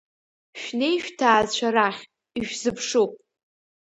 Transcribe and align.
Шәнеи 0.61 0.97
шәҭаацәа 1.03 1.67
рахь, 1.75 2.01
ишәзыԥшуп… 2.39 3.11